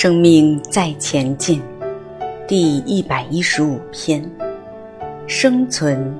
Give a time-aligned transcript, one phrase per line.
[0.00, 1.60] 生命在前进，
[2.46, 4.24] 第一百一十五篇：
[5.26, 6.16] 生存、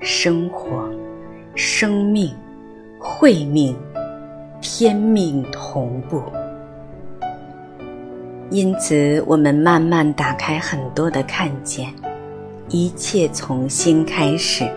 [0.00, 0.90] 生活、
[1.54, 2.34] 生命、
[2.98, 3.76] 慧命、
[4.60, 6.20] 天命同步。
[8.50, 11.94] 因此，我们慢慢打开很多的看见，
[12.70, 14.68] 一切从心开始。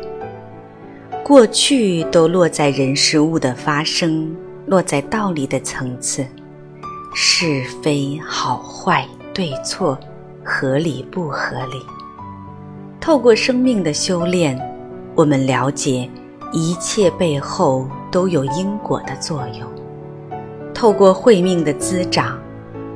[1.24, 4.32] 过去都落在人事物的发生，
[4.68, 6.24] 落在道理的层次。
[7.18, 9.98] 是非好坏对错，
[10.44, 11.82] 合理不合理？
[13.00, 14.60] 透过生命的修炼，
[15.16, 16.10] 我们了解
[16.52, 19.66] 一切背后都有因果的作用。
[20.74, 22.38] 透过慧命的滋长，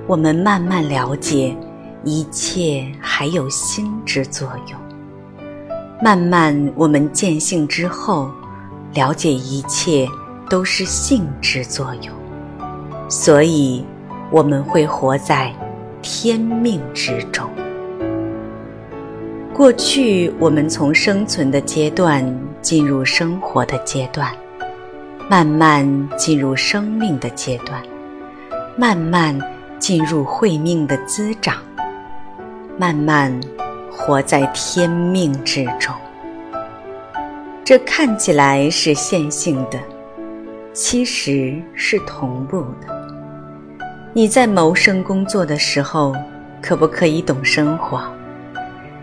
[0.05, 1.55] 我们慢慢了解
[2.03, 4.77] 一切还有心之作用。
[6.03, 8.29] 慢慢我们见性之后，
[8.95, 10.05] 了解一切
[10.49, 12.13] 都是性之作用。
[13.07, 13.85] 所以。
[14.31, 15.53] 我们会活在
[16.02, 17.49] 天命之中。
[19.53, 22.23] 过去，我们从生存的阶段
[22.61, 24.31] 进入生活的阶段，
[25.30, 27.81] 慢慢进入生命的阶段，
[28.77, 29.38] 慢慢
[29.77, 31.57] 进入慧命的滋长，
[32.77, 33.38] 慢慢
[33.91, 35.94] 活在天命之中。
[37.66, 39.77] 这看起来是线性的，
[40.72, 42.98] 其实是同步的。
[44.11, 46.15] 你在谋生工作的时候，
[46.63, 48.02] 可不可以懂生活？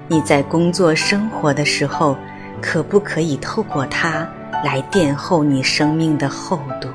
[0.08, 2.16] 你在工作生活的时候，
[2.60, 4.28] 可不可以透过它
[4.64, 6.88] 来垫厚你生命的厚度？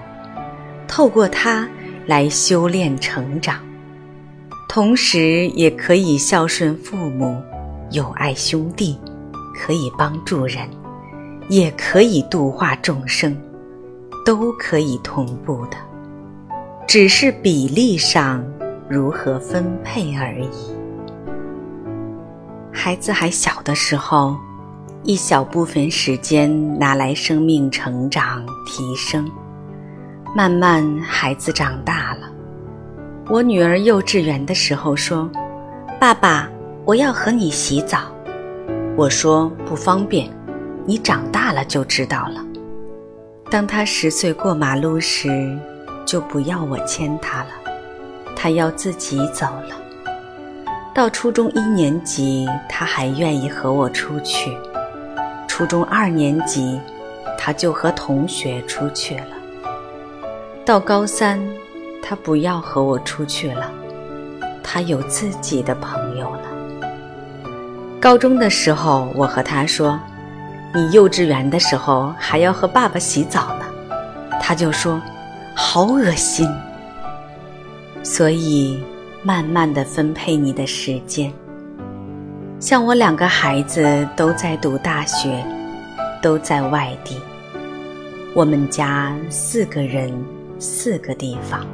[0.89, 1.65] 透过它
[2.05, 3.59] 来修炼成长，
[4.67, 7.41] 同时也可以孝顺父母，
[7.91, 8.99] 友爱兄弟，
[9.55, 10.67] 可以帮助人，
[11.47, 13.41] 也可以度化众生，
[14.25, 15.77] 都可以同步的。
[16.93, 18.45] 只是比例上
[18.89, 20.49] 如何分配而已。
[22.69, 24.35] 孩子还小的时候，
[25.03, 29.25] 一小部分时间拿来生命成长提升。
[30.35, 32.29] 慢慢孩子长大了，
[33.29, 35.31] 我女儿幼稚园的时候说
[35.97, 36.49] ：“爸爸，
[36.83, 37.99] 我要和你洗澡。”
[38.97, 40.29] 我说：“不方便，
[40.85, 42.45] 你长大了就知道了。”
[43.49, 45.57] 当她十岁过马路时。
[46.05, 47.49] 就不要我牵他了，
[48.35, 49.75] 他要自己走了。
[50.93, 54.51] 到初中一年级，他还愿意和我出去；
[55.47, 56.79] 初中二年级，
[57.37, 59.27] 他就和同学出去了。
[60.65, 61.39] 到高三，
[62.03, 63.71] 他不要和我出去了，
[64.61, 66.41] 他有自己的朋友了。
[68.01, 69.97] 高中的时候，我和他说
[70.75, 73.65] ：“你幼稚园的时候还要和爸爸洗澡呢。”
[74.41, 74.99] 他就说。
[75.55, 76.47] 好恶心，
[78.03, 78.81] 所以
[79.23, 81.31] 慢慢的分配你的时间。
[82.59, 85.43] 像我两个孩子都在读大学，
[86.21, 87.17] 都在外地。
[88.33, 90.13] 我们家四个人，
[90.57, 91.65] 四个地方。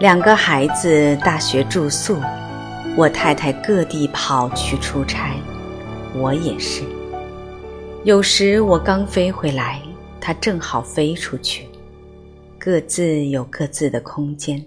[0.00, 2.18] 两个孩子大学住宿，
[2.96, 5.36] 我太太各地跑去出差，
[6.14, 6.82] 我也是。
[8.04, 9.80] 有时我刚飞回来，
[10.20, 11.68] 他正好飞出去。
[12.64, 14.64] 各自有各自的空间，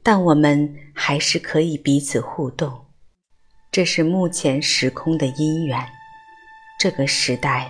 [0.00, 2.72] 但我们还是可以彼此互动。
[3.72, 5.76] 这是目前时空的因缘，
[6.78, 7.68] 这个时代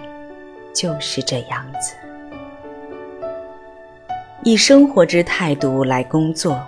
[0.75, 1.95] 就是这样子。
[4.45, 6.61] 以生活之态度来工作，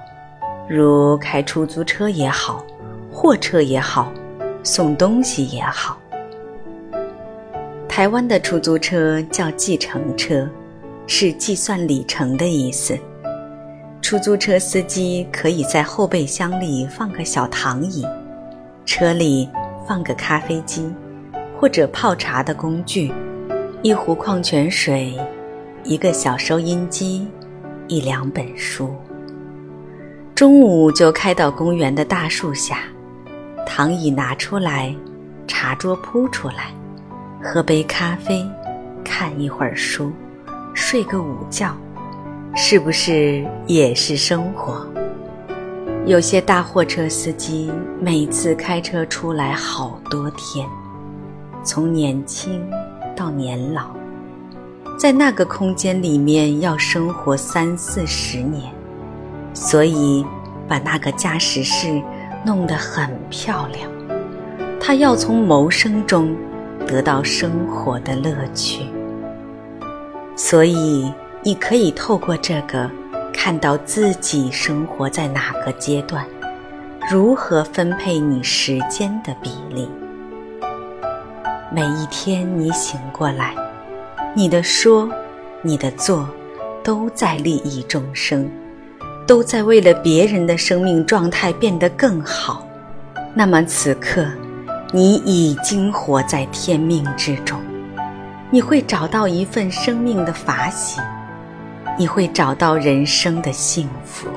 [0.66, 2.64] 如开出租车也好，
[3.12, 4.10] 货车也好，
[4.62, 6.00] 送东西也好。
[7.86, 10.48] 台湾的出租车叫计程车。
[11.06, 12.98] 是计算里程的意思。
[14.00, 18.04] 出租车司机可以在后备箱里放个小躺椅，
[18.84, 19.48] 车里
[19.86, 20.92] 放个咖啡机，
[21.58, 23.12] 或者泡茶的工具，
[23.80, 25.16] 一壶矿泉水，
[25.84, 27.26] 一个小收音机，
[27.88, 28.94] 一两本书。
[30.34, 32.80] 中午就开到公园的大树下，
[33.64, 34.94] 躺椅拿出来，
[35.46, 36.72] 茶桌铺出来，
[37.40, 38.44] 喝杯咖啡，
[39.04, 40.12] 看一会儿书。
[40.74, 41.76] 睡个午觉，
[42.54, 44.86] 是不是也是生活？
[46.06, 47.70] 有些大货车司机
[48.00, 50.66] 每次开车出来好多天，
[51.62, 52.68] 从年轻
[53.14, 53.90] 到年老，
[54.98, 58.72] 在那个空间里面要生活三四十年，
[59.54, 60.24] 所以
[60.66, 62.02] 把那个驾驶室
[62.44, 63.88] 弄得很漂亮。
[64.80, 66.34] 他要从谋生中
[66.86, 68.86] 得到生活的乐趣。
[70.34, 71.12] 所以，
[71.42, 72.90] 你可以透过这个，
[73.32, 76.26] 看到自己生活在哪个阶段，
[77.10, 79.88] 如何分配你时间的比例。
[81.70, 83.54] 每一天你醒过来，
[84.34, 85.08] 你的说，
[85.62, 86.28] 你的做，
[86.82, 88.50] 都在利益众生，
[89.26, 92.66] 都在为了别人的生命状态变得更好。
[93.34, 94.26] 那么此刻，
[94.92, 97.58] 你已经活在天命之中，
[98.54, 101.00] 你会找到一份生命的法喜，
[101.98, 104.28] 你会找到人生的幸福。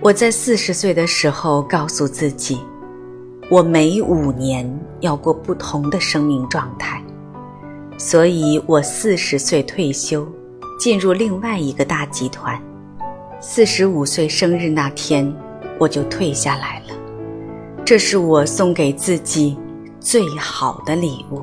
[0.00, 2.58] 我在四十岁的时候告诉自己，
[3.48, 4.68] 我每五年
[4.98, 7.00] 要过不同的生命状态，
[7.96, 10.26] 所以我四十岁退休，
[10.80, 12.60] 进入另外一个大集团。
[13.40, 15.32] 四十五岁生日那天，
[15.78, 16.86] 我就退下来了。
[17.84, 19.56] 这是我送给自己
[20.00, 21.42] 最好的礼物。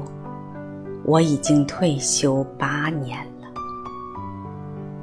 [1.10, 3.48] 我已经退休八年了。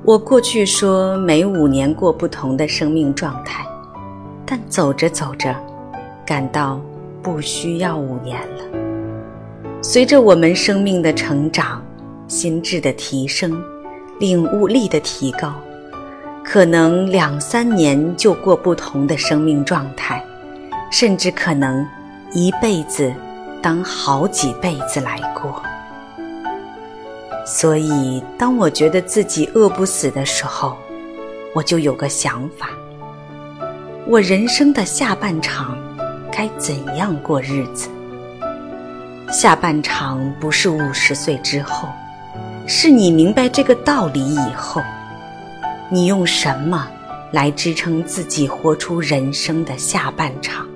[0.05, 3.67] 我过去说每五年过不同的生命状态，
[4.47, 5.53] 但走着走着，
[6.25, 6.81] 感到
[7.21, 8.65] 不需要五年了。
[9.83, 11.83] 随着我们生命的成长、
[12.29, 13.61] 心智的提升、
[14.21, 15.53] 领悟力的提高，
[16.45, 20.25] 可能两三年就过不同的生命状态，
[20.89, 21.85] 甚至可能
[22.33, 23.13] 一辈子
[23.61, 25.61] 当好几辈子来过。
[27.49, 30.77] 所以，当我觉得自己饿不死的时候，
[31.55, 32.71] 我就有个想法：
[34.05, 35.79] 我人生的下半场
[36.33, 37.89] 该怎样过日子？
[39.31, 41.89] 下半场不是五十岁之后，
[42.67, 44.83] 是你明白这个道理以后，
[45.89, 46.89] 你用什么
[47.31, 50.67] 来支撑自己活出人生的下半场？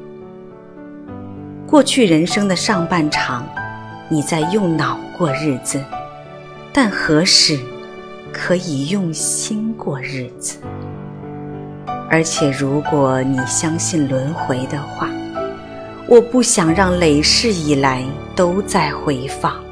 [1.66, 3.44] 过去人生的上半场，
[4.08, 5.82] 你在用脑过日子。
[6.72, 7.58] 但何时
[8.32, 10.60] 可以用心过日子？
[12.08, 15.08] 而且，如果你相信轮回的话，
[16.08, 19.62] 我不想让累世以来都在回放：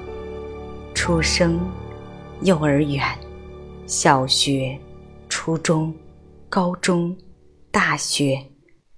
[0.94, 1.58] 出生、
[2.42, 3.02] 幼儿园、
[3.86, 4.78] 小学、
[5.28, 5.94] 初中、
[6.48, 7.16] 高中、
[7.70, 8.40] 大学、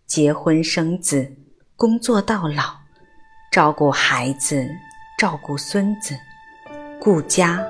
[0.06, 1.30] 结婚生子、
[1.76, 2.64] 工作到老、
[3.52, 4.66] 照顾孩子、
[5.18, 6.14] 照顾孙子、
[6.98, 7.62] 顾家。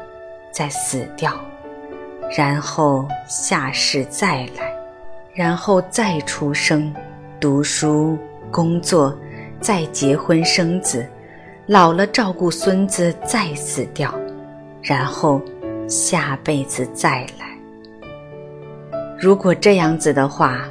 [0.50, 1.32] 再死掉，
[2.37, 4.73] 然后下世再来，
[5.32, 6.94] 然后再出生，
[7.38, 8.19] 读书、
[8.50, 9.17] 工作，
[9.61, 11.06] 再结婚生子，
[11.67, 14.12] 老了照顾孙子，再死掉，
[14.82, 15.41] 然后
[15.88, 17.47] 下辈子再来。
[19.19, 20.64] 如果这样子的话，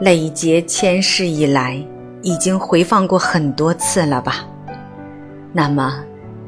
[0.00, 1.82] 累劫千世以来，
[2.22, 4.44] 已经回放过很多次了吧？
[5.52, 6.04] 那么，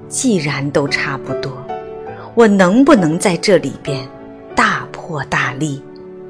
[0.09, 1.53] 既然都差不多。
[2.35, 4.09] 我能不能在这里边
[4.55, 5.83] 大破大立，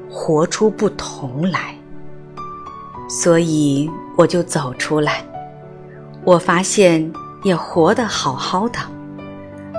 [0.09, 1.75] 活出不同来？
[3.07, 5.23] 所以我就走出来。
[6.23, 7.11] 我发现
[7.43, 8.79] 也活得好好的，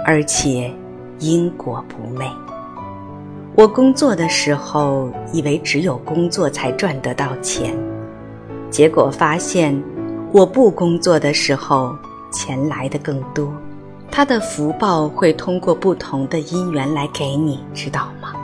[0.06, 0.72] 而且
[1.18, 2.30] 因果不昧。
[3.54, 7.76] 我工作的时候以为只有工作才赚得到钱，
[8.70, 9.80] 结果发现
[10.30, 11.94] 我不工作的时候
[12.32, 13.52] 钱来的更多。
[14.14, 18.34] 他的福报会通过不同的因缘来给你，知道吗？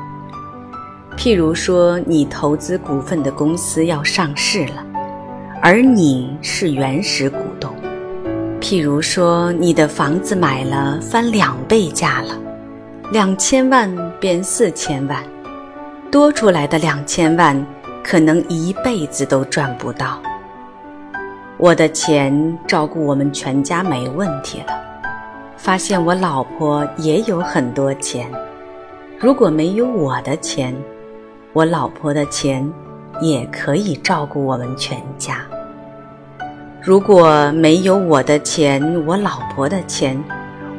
[1.15, 4.83] 譬如说，你投资股份的公司要上市了，
[5.61, 7.71] 而你是原始股东；
[8.63, 12.35] 譬如说，你的房子买了翻两倍价了，
[13.13, 15.23] 两千万变四千万，
[16.11, 17.67] 多出来的两千万
[18.03, 20.19] 可能一辈子都赚不到。
[21.59, 24.78] 我的钱照顾我们全家没问题了。
[25.59, 28.31] 发现我老婆也有很多钱，
[29.19, 30.73] 如果没有我的钱，
[31.53, 32.67] 我老婆的钱
[33.21, 35.45] 也可以照顾我们全家。
[36.81, 40.17] 如果没有我的钱，我老婆的钱，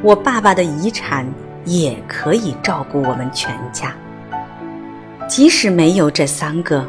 [0.02, 1.26] 我爸爸的遗产
[1.66, 3.94] 也可以照顾我们全家。
[5.28, 6.82] 即使没有这三个，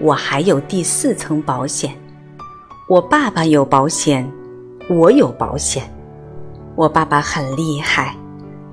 [0.00, 1.96] 我还有第四层保险。
[2.88, 4.28] 我爸爸有保险，
[4.90, 5.84] 我有保险。
[6.74, 8.16] 我爸爸很厉害，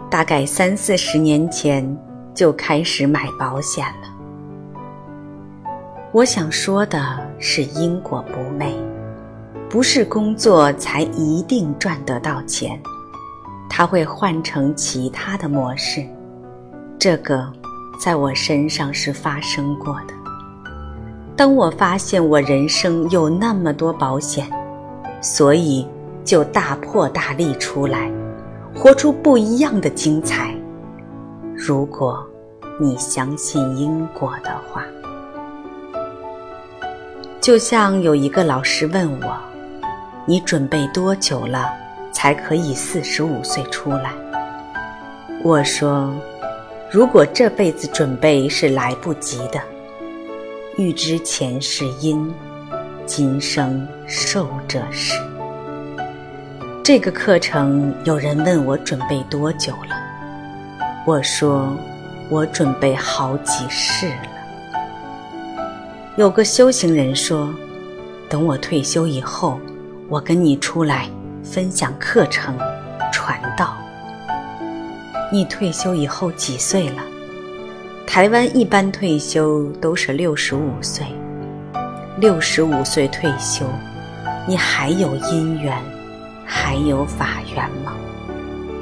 [0.10, 1.86] 大概三四十年前
[2.34, 4.08] 就开始买保险了。
[6.13, 8.74] 我想说的是因果不昧，
[9.70, 12.82] 不是工作才一定赚得到钱，
[13.70, 16.01] 他会换成其他的模式。
[16.98, 17.51] 这个
[18.00, 20.13] 在我身上是发生过的。
[21.36, 24.50] 当我发现我人生有那么多保险，
[25.22, 25.86] 所以。
[26.29, 28.07] 就大破大立出来，
[28.75, 30.53] 活出不一样的精彩。
[31.55, 32.24] 如果
[32.79, 34.86] 你相信因果的话，
[37.41, 39.36] 就像有一个老师问我
[40.27, 41.67] ：“你准备多久了
[42.12, 44.12] 才可以四十五岁出来？”
[45.43, 46.13] 我说
[46.93, 49.59] ：“如果这辈子准备是来不及的，
[50.77, 52.31] 欲知前世因，
[53.07, 55.19] 今生受者是。”
[56.89, 59.96] 这个课程有人问我准备多久了，
[61.05, 61.77] 我说
[62.31, 64.29] ：“我准备好几世了。”
[66.17, 67.53] 有个修行人说
[68.27, 69.60] ：“等我退休以后，
[70.08, 71.08] 我跟你出来
[71.43, 72.58] 分享课程，
[73.13, 73.77] 传道。”
[75.31, 77.03] 你退休以后几岁了？
[78.08, 81.05] 台湾一般退休都是六十五岁。
[82.17, 83.63] 六十五岁退休，
[84.48, 85.77] 你还有姻缘，
[86.51, 87.96] 还有法缘吗？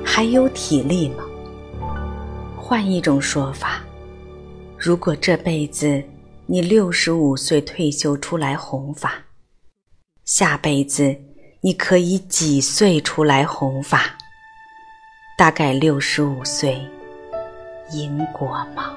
[0.05, 1.25] 还有体力吗？
[2.55, 3.81] 换一种说法，
[4.77, 6.01] 如果这辈子……
[6.49, 9.15] 你六十五岁退休出来弘法，
[10.23, 11.13] 下辈子
[11.59, 14.15] 你可以几岁出来弘法？
[15.37, 16.79] 大概六十五岁，
[17.91, 18.95] 因果吗？